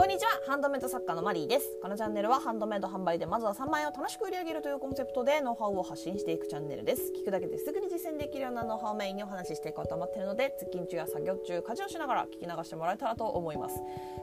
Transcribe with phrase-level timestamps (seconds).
[0.00, 0.30] こんにちは。
[0.46, 1.76] ハンドメイド作家のマリーです。
[1.82, 7.12] このチャンネルはハンドメイド販売でまずは3万円を楽しく売り上げるというコンセプトでノウハウを発信していくチャンネルです。
[7.12, 13.74] 聞くだけですぐに実践できるようなノウハウをメインにお話ししていこうと思っているので通勤中や作業中家事をしながら聞き流してもらえたらと思います。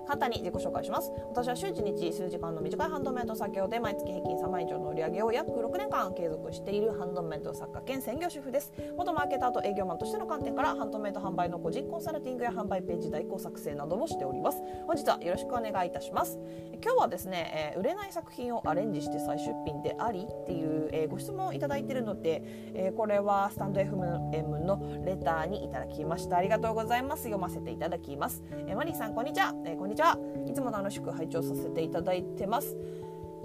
[0.07, 1.11] 簡単に自己紹介します。
[1.29, 8.73] 私は週1日数時間の短いハンドメイド作業で毎月平均3万以上の売り上げを約6年間継続しているハンドメイド作家兼専業主婦です。
[8.97, 14.57] 元マーケターと営業マンとしての観点からハンドメイド販売の個人コンサルティングや販売ページ代行作成などもしております。
[14.87, 16.39] 本日はよろしくお願い願いいたします。
[16.83, 26.37] 今日はですね、えー、売れない作品をアレンジして再出品でありっていう、えー、ご質問をいただいているので、えー、これはスタンド FM のレターにいただきました。
[26.37, 27.23] ありがとうございます。
[27.23, 30.17] 読ませていただきます、えマリーさんこんにちは、えこんにちは。
[30.45, 32.75] いつも楽しく拝聴させていただいてます。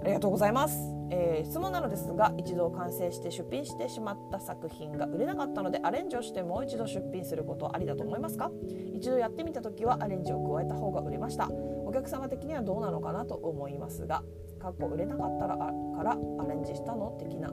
[0.03, 0.77] ありがとうございます、
[1.11, 8.51] えー、質問なのですが一度完成して出品してしまった作品が売れなかったのでアレンジをしてもう一度出品することはありだと思いますか？
[8.93, 11.49] 一度やってみた時はアレンジを加えた方が売れました。
[11.85, 14.23] お客様的にはどうなのかなと思いますが
[14.59, 15.71] かっこ売れなかったらか
[16.03, 17.15] らアレンジしたの？
[17.17, 17.49] 的な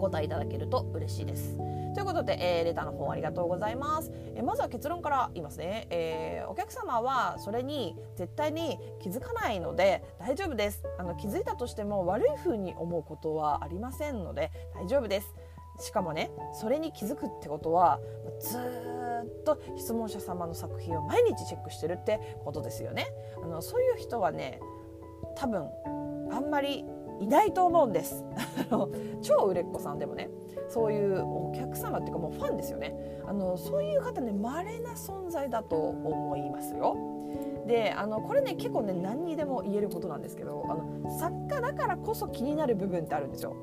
[0.00, 1.58] お答えいただけると嬉しいです
[1.94, 4.10] ということで、えー、レターの方ありがとうございます。
[4.34, 10.82] えー、まずは結論から言いますね、えー、お客様はそれに絶対に気づかないので大丈夫です。
[10.98, 15.34] あの気づいたとしても悪い風に思うことはありませんので大丈夫です。
[15.78, 18.00] しかもねそれに気づくってことは
[18.40, 23.06] ずっと質問者様の作品を毎日チェックしてるってことですよね。
[23.42, 24.60] あのそういう人はね
[25.36, 25.68] 多分
[26.32, 26.84] あんまり
[27.20, 28.24] いないと思うんです。
[29.22, 30.30] 超売れっ子さんでもね
[30.68, 32.94] そういうお客様っていうかもうファンですよね。
[33.26, 36.96] あのそういう方ね稀な存在だと思いますよ。
[37.66, 43.54] であのこれね結構ね何にでも言えることなんですけどあの作家だからこそ気になる部分ってあるんですよ。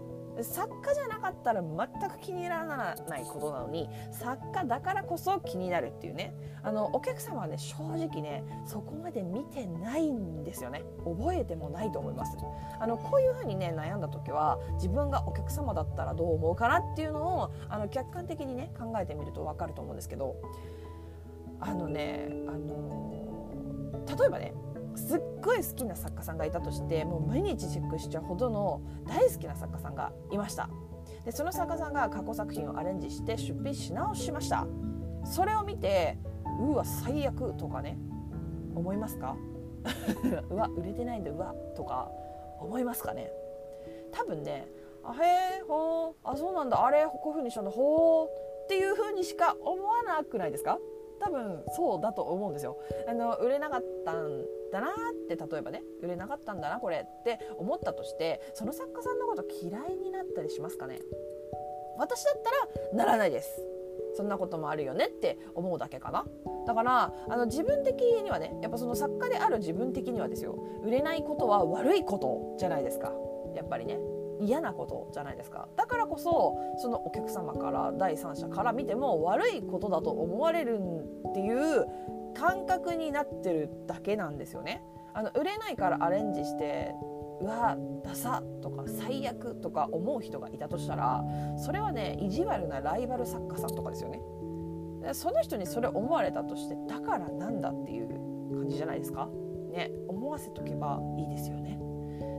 [0.44, 6.34] 作家じゃなかったら全く気にならないことなのに作家だからこそ気になるっていうね。
[6.64, 10.84] あのお客様はね正直ねそこまで見てないんですよね。
[11.06, 12.38] 覚えてもないと思います。
[12.80, 20.36] あのこういうふうにね悩んだ時は自分がお客様だったらどう思うかなっていうのをあの客観的にね考えてみると分かると思うんですけど。
[21.60, 23.28] あのねあの
[24.18, 24.54] 例えばね
[24.98, 30.70] すっごい好きな作家さんがいたとしてもう毎日チェックしちゃうほどの大好きな作家さんがいました。
[31.26, 34.66] でその作家さんが過去作品をアレンジして出品し直しました。
[35.24, 36.18] それを見て
[36.60, 37.98] うわ最悪とかね
[38.76, 39.36] 思いますか？
[40.50, 42.10] うわ売れてないんだうわとか
[42.60, 43.32] 思いますかね？
[44.12, 44.68] 多分ね
[45.04, 48.28] あへえほうあそうなんだあれこういう風にしたんだほう
[48.64, 50.78] っていう風にしか思わなくないですか？
[51.20, 52.78] 多分そうだと思うんですよ。
[53.08, 54.92] あの売れなかったんだなっ
[55.28, 61.00] て例えばね売れなかったんだなこれって思ったとしてその作家さんのこと嫌いになったりしますかね？
[61.98, 62.42] 私だっ
[62.94, 63.64] たらならないです。
[64.16, 66.26] そんなこともあるよねって思うだけかな。
[66.66, 70.58] だからあの自分的にはねやっぱその作家である自分的にはですよ。
[70.84, 73.12] 売れないことは悪いことじゃないですか。
[73.56, 74.00] やっぱりね。
[74.40, 75.68] 嫌なことじゃないですか。
[75.76, 81.88] だからこそそのお客様から第三者から見ても悪いことだと思われるっていう
[82.38, 84.84] 感覚になってるだけなんですよね。
[85.14, 86.94] あの売れないからアレンジして
[87.42, 91.24] うわダサとか最悪とか思う人がいたとしたら
[91.58, 94.22] それはね意地悪なライバル作家さんとかですよね。
[95.14, 98.10] その人にそれ思われたとしてだからなんだっていう
[98.54, 99.30] 感じじゃないですか。
[99.72, 101.80] ね思わせとけばいいですよね。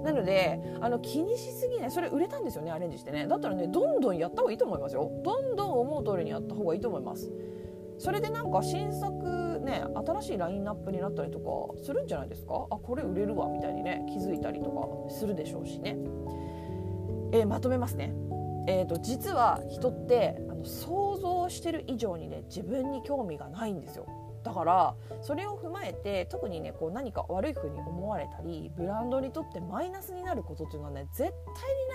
[0.05, 1.91] なのであの気にしすぎない。
[1.91, 3.27] それ売れたんですよねアレンジしてね。
[3.27, 5.11] だったらねどんどんやった方がいいと思いますよ。
[5.25, 7.33] どんどん思う通りにやった方がいいと思います。
[7.99, 12.67] それでなんか新作ね新しいラインナップになったりとかするんじゃないですか？
[12.71, 14.71] あこれ売れるわみたいにね気づいたりと
[15.09, 15.97] かするでしょうしね、
[17.33, 18.13] えー、まとめますね。
[18.71, 24.05] えーと、実は人ってあの想像してる以上にね自分に興味がないんですよ。
[24.49, 31.35] だからそれを踏まえて特にねこう何か悪い風に思われたりブランドにとってマイナスになることっていうのはね絶対に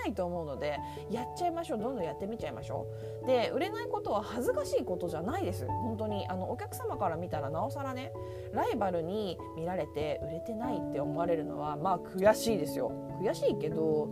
[0.04, 0.78] ないと思うので
[1.10, 1.78] やっちゃいましょう。
[1.80, 2.86] どんどんやってみちゃいましょ
[3.24, 3.26] う。
[3.26, 5.66] で売れないことは恥ずかしいことじゃないです。
[5.66, 6.28] 本当に。
[6.28, 8.12] あのお客様から見たらなおさらね
[8.52, 12.92] ライバルに見られて売れてないって思われるのはまあ悔しいですよ。
[13.20, 14.10] 悔しいけど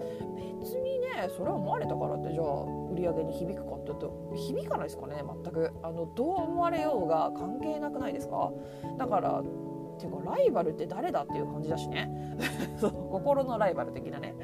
[0.61, 2.45] 別にねそれは思われたからってじゃあ
[2.93, 5.71] 売り上げに響くかって言うと響かないですかね全く。
[5.83, 8.32] あのどう思われようが関係なくないですか？
[8.99, 9.43] だから
[9.99, 12.11] てかライバルって誰だっていう感じだしね。
[13.11, 14.35] 心のライバル的なね。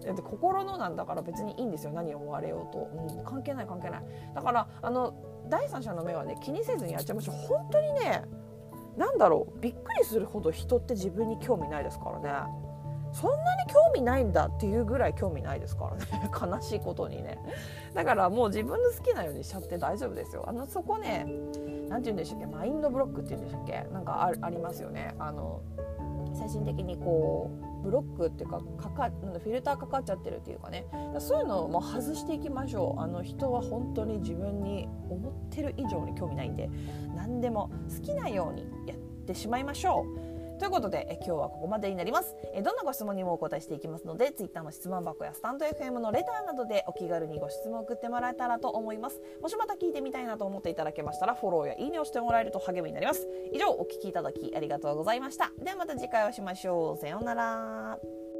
[0.00, 4.02] で心のなんだから別にいいんですよ何を思われようと、うん、関係ない関係ない。
[4.34, 5.14] だからあの
[5.48, 7.34] 第三者の目はね気にせずにやっちゃいましょう。
[7.36, 8.22] 本当にね
[8.96, 9.60] なんだろう。
[9.60, 12.62] びっくりするほど人って自分に興味ないですからね。
[13.12, 16.30] そんなに興味ないんだっていうぐらい興味ないですからね。
[16.32, 17.38] 悲しいことにね。
[17.94, 20.44] だからもう自分の好きなようにしちゃって大丈夫ですよ。
[20.46, 21.26] あのそこね
[21.92, 22.46] 何て言うんでしたっけ？
[22.46, 23.86] マインドブロックって言うんでしたっけ？
[23.92, 25.14] なんかありますよね。
[25.18, 25.60] あの
[26.34, 27.50] 精神的にこ
[27.82, 30.86] うブロックっていうかかかなんフィルターかかっちゃってるっていうかね。
[31.18, 33.00] そういうのをもう外していきましょう。
[33.00, 36.70] あの人は本当に自分に思ってる以上に興味ないんで
[37.14, 40.31] 何でも好きなようにやってしまいましょう。
[40.58, 42.36] ということでえ今日はここまでになります。
[42.54, 49.20] えどんなご質問にもお答えしていきますので Twitter の質問箱やスタンド FM のレターなどでお気軽にご質問を送ってもらえたらと思います。
[49.40, 53.28] もしまた聞いてみたいなと思っていただけましたらフォローやいいねをしてもらえると励みになります。
[53.52, 55.52] 以上お聞きいただきありがとうございました。
[55.58, 56.96] ではまた次回お会いしましょう。
[56.96, 58.31] さようなら。